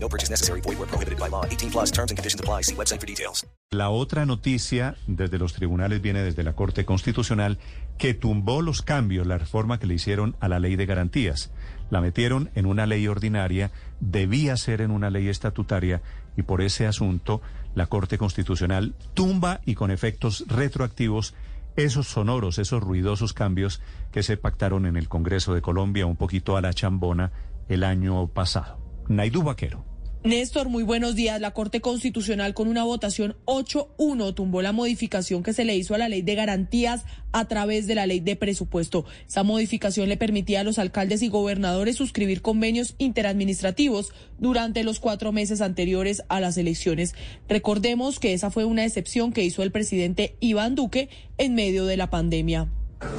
[0.00, 0.60] No purchase necessary.
[0.60, 1.44] Void where prohibited by law.
[1.44, 2.62] 18 plus terms and conditions apply.
[2.62, 3.46] See website for details.
[3.70, 7.58] La otra noticia desde los tribunales viene desde la Corte Constitucional
[7.98, 11.50] que tumbó los cambios, la reforma que le hicieron a la ley de garantías.
[11.90, 13.70] La metieron en una ley ordinaria,
[14.00, 16.00] debía ser en una ley estatutaria
[16.36, 17.42] y por ese asunto
[17.74, 21.34] la Corte Constitucional tumba y con efectos retroactivos
[21.76, 26.56] esos sonoros, esos ruidosos cambios que se pactaron en el Congreso de Colombia un poquito
[26.56, 27.32] a la chambona
[27.68, 28.87] el año pasado.
[29.08, 29.84] Naidú Vaquero.
[30.24, 31.40] Néstor, muy buenos días.
[31.40, 35.98] La Corte Constitucional con una votación 8-1 tumbó la modificación que se le hizo a
[35.98, 39.04] la ley de garantías a través de la ley de presupuesto.
[39.28, 45.30] Esa modificación le permitía a los alcaldes y gobernadores suscribir convenios interadministrativos durante los cuatro
[45.30, 47.14] meses anteriores a las elecciones.
[47.48, 51.96] Recordemos que esa fue una excepción que hizo el presidente Iván Duque en medio de
[51.96, 52.68] la pandemia.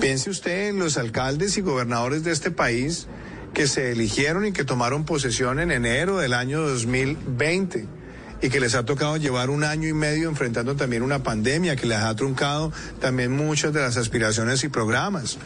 [0.02, 3.08] Piense usted en los alcaldes y gobernadores de este país
[3.53, 7.88] que se eligieron y que tomaron posesión en enero del año 2020
[8.41, 11.86] y que les ha tocado llevar un año y medio enfrentando también una pandemia que
[11.86, 15.38] les ha truncado también muchas de las aspiraciones y programas.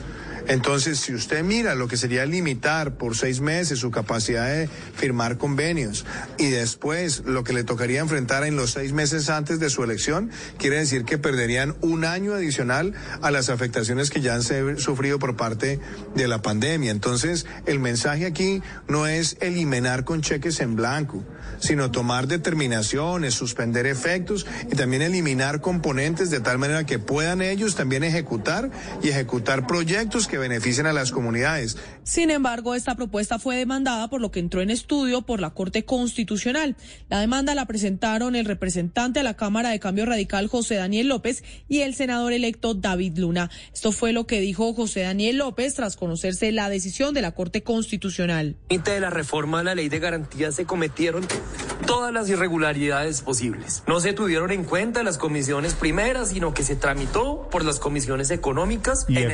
[0.48, 5.38] Entonces, si usted mira lo que sería limitar por seis meses su capacidad de firmar
[5.38, 6.06] convenios
[6.38, 10.32] y después lo que le tocaría enfrentar en los seis meses antes de su elección,
[10.58, 14.44] quiere decir que perderían un año adicional a las afectaciones que ya han
[14.78, 15.80] sufrido por parte
[16.16, 16.92] de la pandemia.
[16.92, 21.24] Entonces, el mensaje aquí no es eliminar con cheques en blanco,
[21.60, 27.76] sino tomar determinaciones, suspender efectos y también eliminar componentes de tal manera que puedan ellos
[27.76, 28.70] también ejecutar
[29.02, 31.78] y ejecutar proyectos que beneficien a las comunidades.
[32.04, 35.86] Sin embargo, esta propuesta fue demandada por lo que entró en estudio por la Corte
[35.86, 36.76] Constitucional.
[37.10, 41.44] La demanda la presentaron el representante a la Cámara de Cambio Radical José Daniel López
[41.68, 43.50] y el senador electo David Luna.
[43.74, 47.64] Esto fue lo que dijo José Daniel López tras conocerse la decisión de la Corte
[47.64, 48.56] Constitucional.
[48.70, 51.26] De la reforma de la ley de garantías se cometieron
[51.86, 53.84] todas las irregularidades posibles.
[53.88, 58.32] No se tuvieron en cuenta las comisiones primeras, sino que se tramitó por las comisiones
[58.32, 59.32] económicas y en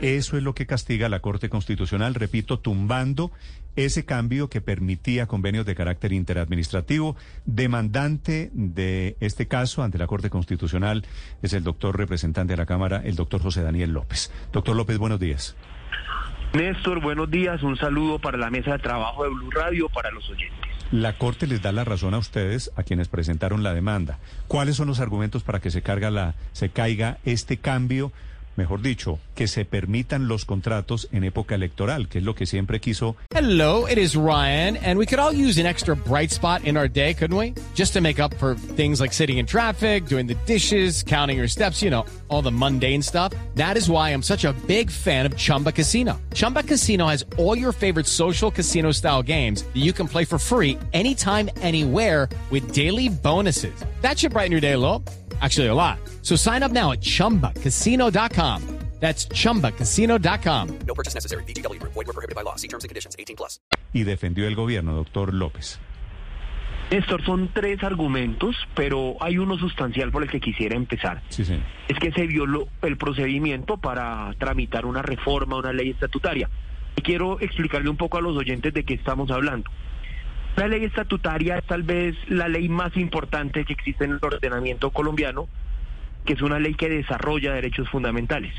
[0.00, 3.30] eso es lo que castiga la Corte Constitucional, repito, tumbando
[3.76, 7.16] ese cambio que permitía convenios de carácter interadministrativo.
[7.44, 11.04] Demandante de este caso ante la Corte Constitucional
[11.42, 14.30] es el doctor representante de la Cámara, el doctor José Daniel López.
[14.52, 15.56] Doctor López, buenos días.
[16.54, 17.62] Néstor, buenos días.
[17.62, 20.68] Un saludo para la mesa de trabajo de Blue Radio, para los oyentes.
[20.90, 24.18] La Corte les da la razón a ustedes, a quienes presentaron la demanda.
[24.48, 28.12] ¿Cuáles son los argumentos para que se, carga la, se caiga este cambio?
[28.56, 32.80] Mejor dicho, que se permitan los contratos en época electoral, que es lo que siempre
[32.80, 33.16] quiso.
[33.34, 36.88] Hello, it is Ryan, and we could all use an extra bright spot in our
[36.88, 37.54] day, couldn't we?
[37.74, 41.48] Just to make up for things like sitting in traffic, doing the dishes, counting your
[41.48, 43.32] steps, you know, all the mundane stuff.
[43.54, 46.20] That is why I'm such a big fan of Chumba Casino.
[46.34, 50.38] Chumba Casino has all your favorite social casino style games that you can play for
[50.38, 53.74] free anytime, anywhere with daily bonuses.
[54.02, 55.02] That should brighten your day a little.
[55.42, 55.98] Actually, a lot.
[56.22, 58.62] So sign up now at chumbacasino.com.
[59.02, 60.78] That's chumbacasino.com.
[60.86, 61.42] No purchase necessary.
[61.42, 61.92] VGW Group.
[61.92, 62.54] Void were prohibited by law.
[62.54, 63.16] See terms and conditions.
[63.18, 63.58] 18 plus.
[63.92, 65.80] Y defendió el gobierno, doctor López.
[66.92, 71.20] Néstor, son tres argumentos, pero hay uno sustancial por el que quisiera empezar.
[71.30, 71.58] Sí, sí.
[71.88, 76.48] Es que se violó el procedimiento para tramitar una reforma, una ley estatutaria.
[76.94, 79.68] Y quiero explicarle un poco a los oyentes de qué estamos hablando.
[80.56, 84.90] La ley estatutaria es tal vez la ley más importante que existe en el ordenamiento
[84.90, 85.48] colombiano,
[86.26, 88.52] que es una ley que desarrolla derechos fundamentales.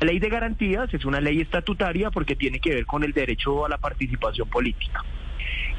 [0.00, 3.66] La ley de garantías es una ley estatutaria porque tiene que ver con el derecho
[3.66, 5.02] a la participación política.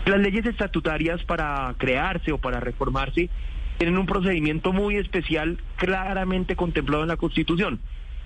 [0.05, 3.29] Las leyes estatutarias para crearse o para reformarse
[3.77, 7.79] tienen un procedimiento muy especial claramente contemplado en la Constitución.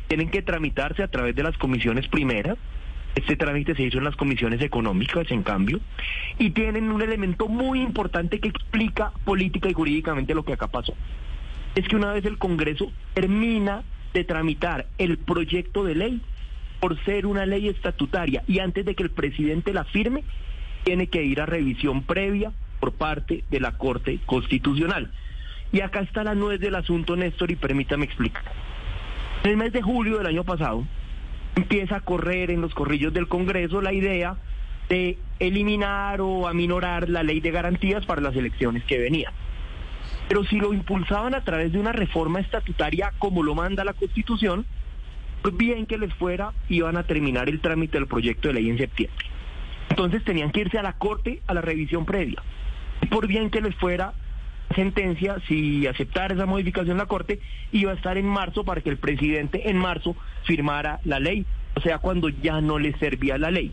[0.08, 2.58] Tienen que tramitarse a través de las comisiones primeras,
[3.16, 5.80] este trámite se hizo en las comisiones económicas, en cambio,
[6.40, 10.96] y tienen un elemento muy importante que explica política y jurídicamente lo que acá pasó.
[11.76, 13.84] Es que una vez el Congreso termina
[14.14, 16.22] de tramitar el proyecto de ley,
[16.80, 20.24] por ser una ley estatutaria, y antes de que el presidente la firme,
[20.84, 25.12] tiene que ir a revisión previa por parte de la Corte Constitucional.
[25.72, 28.44] Y acá está la nuez del asunto, Néstor, y permítame explicar.
[29.44, 30.86] En el mes de julio del año pasado,
[31.56, 34.38] empieza a correr en los corrillos del Congreso la idea
[34.90, 39.34] de eliminar o aminorar la ley de garantías para las elecciones que venían.
[40.28, 44.66] Pero si lo impulsaban a través de una reforma estatutaria como lo manda la Constitución,
[45.42, 48.78] pues bien que les fuera, iban a terminar el trámite del proyecto de ley en
[48.78, 49.26] septiembre.
[49.90, 52.42] Entonces tenían que irse a la Corte a la revisión previa.
[53.10, 54.14] Por bien que les fuera,
[54.74, 57.40] sentencia, si aceptara esa modificación la Corte,
[57.72, 61.46] iba a estar en marzo para que el presidente en marzo firmara la ley,
[61.76, 63.72] o sea, cuando ya no les servía la ley.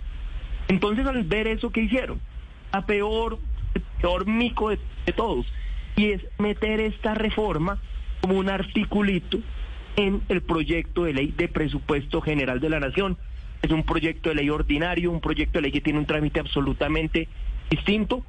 [0.69, 2.21] Entonces, al ver eso, ¿qué hicieron?
[2.73, 3.39] A peor,
[4.01, 4.79] peor mico de
[5.15, 5.47] todos,
[5.97, 7.79] y es meter esta reforma
[8.21, 9.39] como un articulito
[9.97, 13.19] en el proyecto de ley de presupuesto general de la Nación.
[13.63, 17.29] Es un proyecto de ley ordinario, un proyecto de ley que tiene un trámite absolutamente
[17.69, 18.25] distinto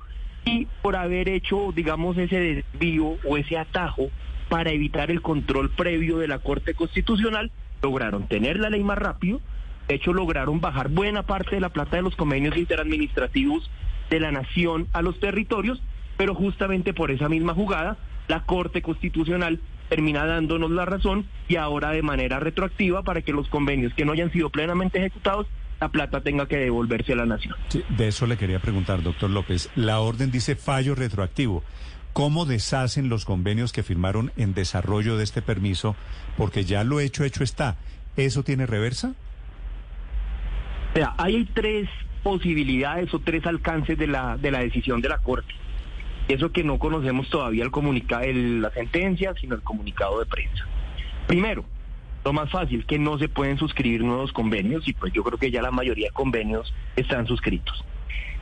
[0.45, 4.09] y por haber hecho, digamos, ese desvío o ese atajo
[4.49, 7.51] para evitar el control previo de la Corte Constitucional,
[7.81, 9.41] lograron tener la ley más rápido,
[9.87, 13.69] de hecho lograron bajar buena parte de la plata de los convenios interadministrativos
[14.09, 15.81] de la nación a los territorios,
[16.17, 17.97] pero justamente por esa misma jugada,
[18.27, 23.49] la Corte Constitucional termina dándonos la razón y ahora de manera retroactiva para que los
[23.49, 25.47] convenios que no hayan sido plenamente ejecutados
[25.81, 27.55] la plata tenga que devolverse a la nación.
[27.89, 29.69] De eso le quería preguntar, doctor López.
[29.75, 31.63] La orden dice fallo retroactivo.
[32.13, 35.95] ¿Cómo deshacen los convenios que firmaron en desarrollo de este permiso?
[36.37, 37.77] Porque ya lo hecho, hecho está.
[38.17, 39.13] ¿Eso tiene reversa?
[40.93, 41.87] Sea, hay tres
[42.21, 45.53] posibilidades o tres alcances de la, de la decisión de la Corte.
[46.27, 50.65] Eso que no conocemos todavía el comunicado, la sentencia, sino el comunicado de prensa.
[51.27, 51.65] Primero,
[52.23, 55.49] lo más fácil, que no se pueden suscribir nuevos convenios y pues yo creo que
[55.49, 57.83] ya la mayoría de convenios están suscritos.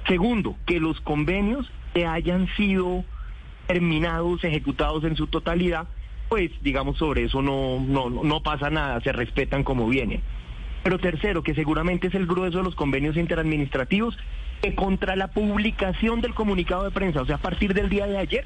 [0.08, 3.06] Segundo, que los convenios que hayan sido
[3.70, 5.88] terminados, ejecutados en su totalidad,
[6.28, 10.22] pues digamos sobre eso no, no, no pasa nada, se respetan como vienen.
[10.84, 14.18] Pero tercero, que seguramente es el grueso de los convenios interadministrativos,
[14.64, 18.18] que contra la publicación del comunicado de prensa, o sea, a partir del día de
[18.18, 18.46] ayer,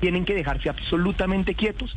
[0.00, 1.94] tienen que dejarse absolutamente quietos.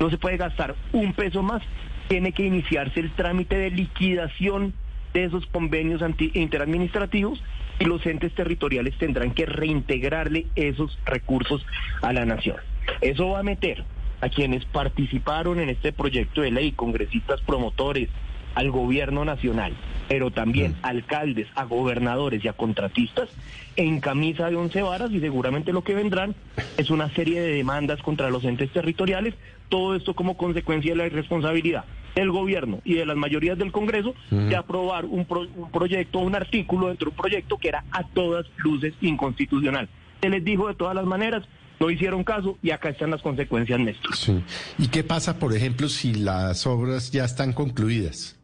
[0.00, 1.62] No se puede gastar un peso más
[2.08, 4.74] tiene que iniciarse el trámite de liquidación
[5.14, 6.02] de esos convenios
[6.34, 7.40] interadministrativos
[7.80, 11.66] y los entes territoriales tendrán que reintegrarle esos recursos
[12.02, 12.58] a la nación.
[13.00, 13.84] Eso va a meter
[14.20, 18.10] a quienes participaron en este proyecto de ley, congresistas promotores,
[18.54, 19.72] al gobierno nacional,
[20.08, 23.28] pero también alcaldes, a gobernadores y a contratistas
[23.76, 26.34] en camisa de once varas y seguramente lo que vendrán
[26.76, 29.34] es una serie de demandas contra los entes territoriales,
[29.68, 31.84] todo esto como consecuencia de la irresponsabilidad
[32.14, 35.26] del gobierno y de las mayorías del Congreso de aprobar un,
[35.56, 39.88] un proyecto, un artículo dentro de un proyecto que era a todas luces inconstitucional.
[40.20, 41.44] Se les dijo de todas las maneras,
[41.80, 44.14] no hicieron caso y acá están las consecuencias, Néstor.
[44.14, 44.42] Sí.
[44.78, 48.38] ¿Y qué pasa, por ejemplo, si las obras ya están concluidas?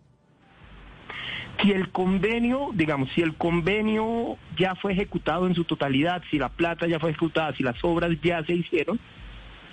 [1.62, 6.48] Si el convenio, digamos, si el convenio ya fue ejecutado en su totalidad, si la
[6.50, 8.98] plata ya fue ejecutada, si las obras ya se hicieron,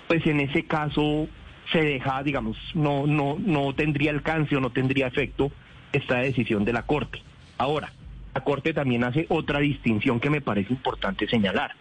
[0.08, 1.28] pues en ese caso
[1.72, 5.50] se deja, digamos, no, no, no tendría alcance o no tendría efecto
[5.92, 7.22] esta decisión de la Corte.
[7.58, 7.92] Ahora,
[8.34, 11.72] la Corte también hace otra distinción que me parece importante señalar.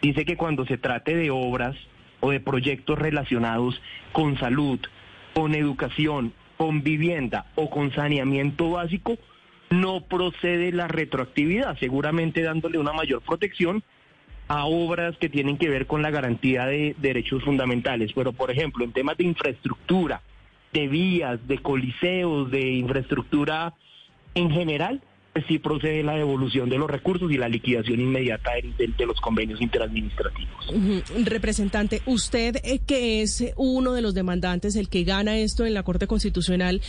[0.00, 1.76] Dice que cuando se trate de obras
[2.20, 3.80] o de proyectos relacionados
[4.12, 4.78] con salud,
[5.34, 9.18] con educación, con vivienda o con saneamiento básico,
[9.70, 13.82] no procede la retroactividad, seguramente dándole una mayor protección
[14.48, 18.12] a obras que tienen que ver con la garantía de derechos fundamentales.
[18.14, 20.22] Pero, por ejemplo, en temas de infraestructura,
[20.72, 23.74] de vías, de coliseos, de infraestructura
[24.34, 25.02] en general,
[25.36, 29.60] pues sí procede la devolución de los recursos y la liquidación inmediata de, los convenios
[29.60, 30.72] interadministrativos.
[31.26, 35.82] Representante, usted eh, que es uno de los demandantes, el que gana esto en la
[35.82, 36.80] Corte Constitucional,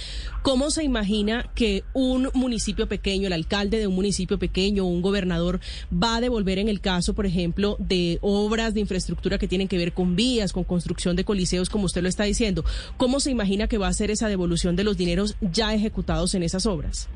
[0.44, 5.60] ¿cómo se imagina que un municipio pequeño, el alcalde de un municipio pequeño, un gobernador,
[5.92, 9.78] va a devolver en el caso, por ejemplo, de obras de infraestructura que tienen que
[9.78, 12.64] ver con vías, con construcción de coliseos, como usted lo está diciendo?
[12.96, 16.44] ¿Cómo se imagina que va a ser esa devolución de los dineros ya ejecutados en
[16.44, 17.10] esas obras?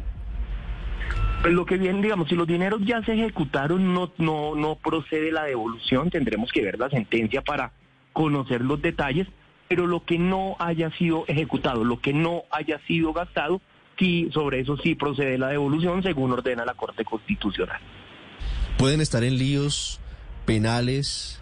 [1.42, 5.32] Pues lo que bien, digamos, si los dineros ya se ejecutaron, no, no, no procede
[5.32, 7.72] la devolución, tendremos que ver la sentencia para
[8.14, 9.28] conocer los detalles,
[9.68, 13.60] pero lo que no haya sido ejecutado, lo que no haya sido gastado,
[13.98, 17.82] sí, sobre eso sí procede la devolución según ordena la Corte Constitucional.
[18.78, 20.00] ¿Pueden estar en líos
[20.46, 21.41] penales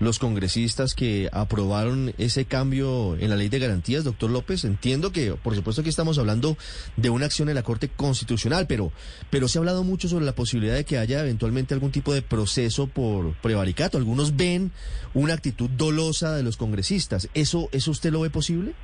[0.00, 4.64] los congresistas que aprobaron ese cambio en la ley de garantías, doctor López?
[4.64, 6.56] Entiendo que, por supuesto, aquí estamos hablando
[6.96, 8.92] de una acción en la Corte Constitucional, pero,
[9.30, 12.22] pero se ha hablado mucho sobre la posibilidad de que haya eventualmente algún tipo de
[12.22, 13.98] proceso por prevaricato.
[13.98, 14.72] Algunos ven
[15.14, 17.28] una actitud dolosa de los congresistas.
[17.34, 18.74] ¿Eso, eso usted lo ve posible?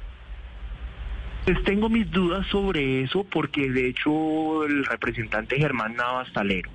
[1.45, 6.71] Pues tengo mis dudas sobre eso porque de hecho el representante Germán Navas Talero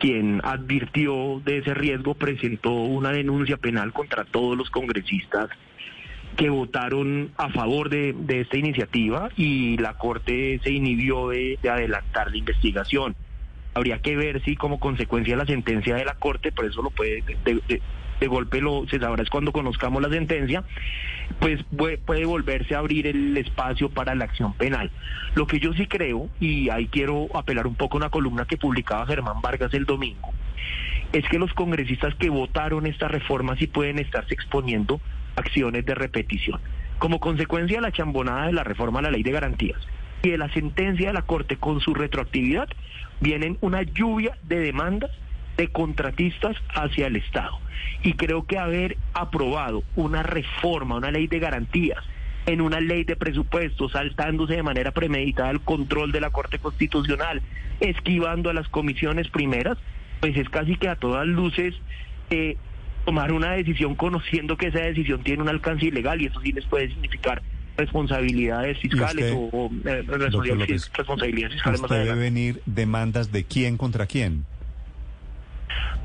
[0.00, 5.50] quien advirtió de ese riesgo, presentó una denuncia penal contra todos los congresistas
[6.36, 12.30] que votaron a favor de, esta iniciativa y la Corte se inhibió de, de adelantar
[12.30, 13.14] la investigación.
[13.74, 16.90] Habría que ver si como consecuencia de la sentencia de la Corte, por eso lo
[16.90, 17.82] puede, de,
[18.20, 20.62] de- golpe lo se sabrá es cuando conozcamos la sentencia,
[21.38, 24.90] pues puede, puede volverse a abrir el espacio para la acción penal.
[25.34, 28.56] Lo que yo sí creo, y ahí quiero apelar un poco a una columna que
[28.56, 30.32] publicaba Germán Vargas el domingo,
[31.12, 35.00] es que los congresistas que votaron esta reforma sí pueden estarse exponiendo
[35.36, 36.60] acciones de repetición.
[36.98, 39.80] Como consecuencia de la chambonada de la reforma a la ley de garantías
[40.22, 42.68] y de la sentencia de la Corte con su retroactividad,
[43.20, 45.10] vienen una lluvia de demandas
[45.60, 47.58] de contratistas hacia el Estado.
[48.02, 52.02] Y creo que haber aprobado una reforma, una ley de garantías,
[52.46, 57.42] en una ley de presupuestos, saltándose de manera premeditada el control de la Corte Constitucional,
[57.80, 59.76] esquivando a las comisiones primeras,
[60.20, 61.74] pues es casi que a todas luces
[62.30, 62.56] eh,
[63.04, 66.64] tomar una decisión conociendo que esa decisión tiene un alcance ilegal y eso sí les
[66.64, 67.42] puede significar
[67.76, 72.22] responsabilidades fiscales usted, o, eh, responsabilidades, López, responsabilidades fiscales más ¿Usted ve adelante.
[72.22, 74.46] venir demandas de quién contra quién?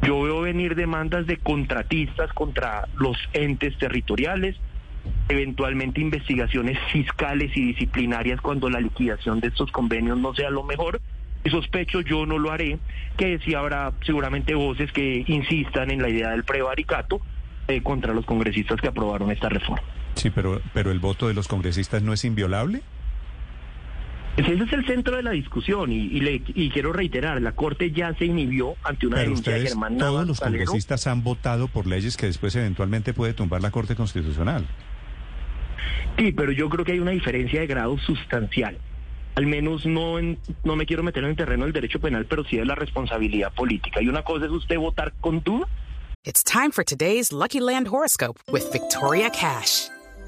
[0.01, 4.55] Yo veo venir demandas de contratistas contra los entes territoriales,
[5.29, 11.01] eventualmente investigaciones fiscales y disciplinarias cuando la liquidación de estos convenios no sea lo mejor.
[11.43, 12.79] Y sospecho, yo no lo haré,
[13.17, 17.21] que sí habrá seguramente voces que insistan en la idea del prevaricato
[17.67, 19.83] eh, contra los congresistas que aprobaron esta reforma.
[20.15, 22.81] Sí, pero, pero el voto de los congresistas no es inviolable.
[24.35, 27.53] Pues Ese es el centro de la discusión y, y le- y quiero reiterar, la
[27.53, 30.65] Corte ya se inhibió ante una Pero denuncia de Germán todos Navas los Calero.
[30.65, 34.65] congresistas han votado por leyes que después eventualmente puede tumbar la Corte Constitucional.
[36.17, 38.77] Sí, pero yo creo que hay una diferencia de grado sustancial.
[39.35, 42.43] Al menos no en- no me quiero meter en el terreno del derecho penal, pero
[42.43, 44.01] sí de la responsabilidad política.
[44.01, 45.65] Y una cosa es usted votar con duda.
[46.25, 49.87] It's time for today's Lucky Land horoscope with Victoria Cash.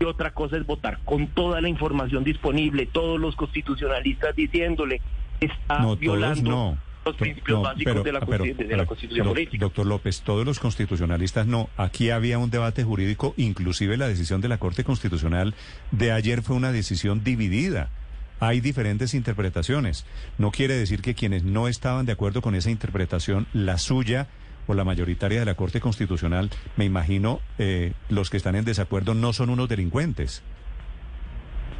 [0.00, 5.02] Y otra cosa es votar con toda la información disponible, todos los constitucionalistas diciéndole
[5.40, 6.78] está No, violando no.
[7.04, 9.58] los principios No, básicos pero- de la, pero- de la Constitución política.
[9.66, 11.68] Doctor López, todos los constitucionalistas no.
[11.76, 15.54] Aquí había un debate jurídico, inclusive la decisión de la Corte Constitucional
[15.90, 17.90] de ayer fue una decisión dividida.
[18.42, 20.06] Hay diferentes interpretaciones.
[20.38, 24.28] No quiere decir que quienes no estaban de acuerdo con esa interpretación, la suya
[24.76, 29.32] la mayoritaria de la Corte Constitucional, me imagino, eh, los que están en desacuerdo no
[29.32, 30.42] son unos delincuentes.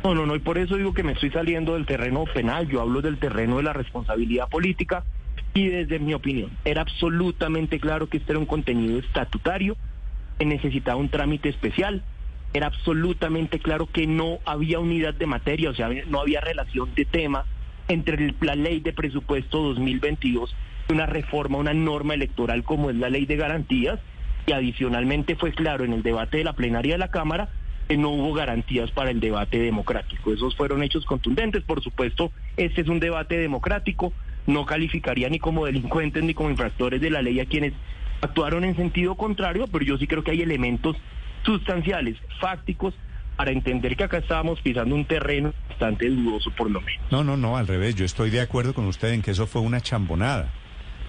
[0.02, 2.80] No, no, no, y por eso digo que me estoy saliendo del terreno penal, yo
[2.80, 5.04] hablo del terreno de la responsabilidad política
[5.52, 9.76] y desde mi opinión era absolutamente claro que este era un contenido estatutario
[10.38, 12.02] que necesitaba un trámite especial,
[12.54, 17.04] era absolutamente claro que no había unidad de materia, o sea, no había relación de
[17.04, 17.44] tema
[17.88, 20.54] entre la ley de presupuesto 2022 y
[20.90, 23.99] una reforma, una norma electoral como es la ley de garantías
[24.47, 27.49] y adicionalmente fue claro en el debate de la plenaria de la Cámara
[27.88, 30.32] que no hubo garantías para el debate democrático.
[30.32, 31.64] Esos fueron hechos contundentes.
[31.64, 34.12] Por supuesto, este es un debate democrático.
[34.47, 37.73] No calificaría ni como delincuentes ni como infractores de la ley a quienes
[38.20, 40.97] actuaron en sentido contrario, pero yo sí creo que hay elementos
[41.44, 42.94] sustanciales, fácticos,
[43.37, 47.02] para entender que acá estábamos pisando un terreno bastante dudoso por lo menos.
[47.11, 47.97] No, no, no, al revés.
[47.97, 50.50] Yo estoy de acuerdo con usted en que eso fue una chambonada.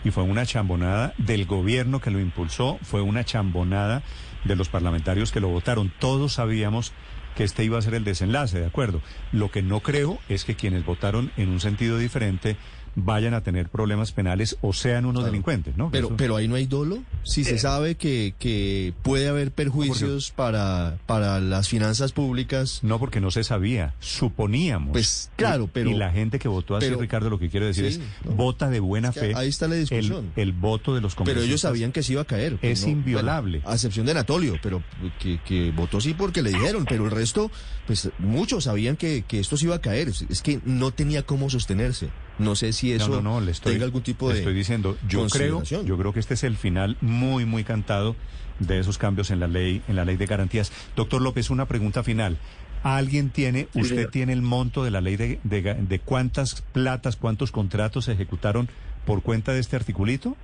[0.04, 4.02] Y fue una chambonada del gobierno que lo impulsó, fue una chambonada
[4.44, 5.92] de los parlamentarios que lo votaron.
[6.00, 6.94] Todos sabíamos
[7.36, 9.02] que este iba a ser el desenlace, ¿de acuerdo?
[9.32, 12.58] Lo que no creo es que quienes votaron en un sentido diferente
[12.96, 15.90] vayan a tener problemas penales o sean unos delincuentes, ¿no?
[15.92, 17.04] Pero, Eso- pero ahí no hay dolo.
[17.24, 22.80] Si se sabe que, que puede haber perjuicios para, para las finanzas públicas.
[22.84, 24.92] No, porque no se sabía, suponíamos.
[24.92, 25.90] Pues claro, Y- pero.
[25.90, 28.32] Y la gente que votó así, pero- Ricardo, lo que quiere decir Sí, es, no.
[28.34, 29.34] vota de buena Es que fe.
[29.36, 30.32] ahí está la discusión.
[30.36, 32.58] El, el voto de los Pero ellos sabían que se iba a caer.
[32.58, 33.60] pues, Es no, inviolable.
[33.60, 34.84] bueno, a excepción de Anatolio, pero
[35.20, 37.50] que, que votó sí porque le dijeron, pero el resto,
[37.88, 40.10] pues muchos sabían que, que esto se iba a caer.
[40.30, 42.10] Es que no tenía cómo sostenerse.
[42.44, 44.40] No sé si eso no, no, no, le estoy, tenga algún tipo le de.
[44.40, 48.16] estoy diciendo, yo creo, yo creo que este es el final muy, muy cantado
[48.60, 50.72] de esos cambios en la ley, en la ley de garantías.
[50.96, 52.38] Doctor López, una pregunta final.
[52.84, 54.12] ¿Alguien tiene, Sí, usted señor.
[54.12, 58.70] tiene el monto de la ley de, de, de cuántas platas, cuántos contratos se ejecutaron
[59.06, 60.36] por cuenta de este articulito?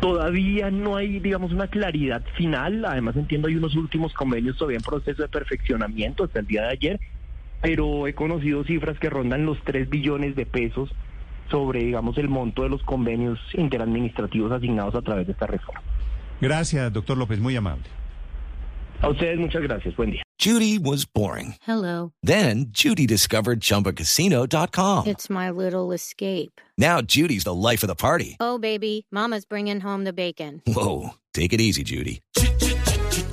[0.00, 2.84] Todavía no hay, digamos, una claridad final.
[2.84, 6.68] Además, entiendo hay unos últimos convenios todavía en proceso de perfeccionamiento hasta el día de
[6.70, 7.00] ayer,
[7.62, 10.90] pero he conocido cifras que rondan los 3 billones de pesos
[11.50, 15.80] sobre, digamos, el monto de los convenios interadministrativos asignados a través de esta reforma.
[16.40, 17.84] Gracias, doctor López, muy amable.
[19.00, 19.96] A ustedes muchas gracias.
[19.96, 20.22] Buen día.
[20.38, 21.54] Judy was boring.
[21.66, 22.12] Hello.
[22.22, 25.06] Then Judy discovered ChumbaCasino.com.
[25.06, 26.60] It's my little escape.
[26.78, 28.36] Now Judy's the life of the party.
[28.40, 30.62] Oh, baby, Mama's bringing home the bacon.
[30.66, 32.22] Whoa, take it easy, Judy.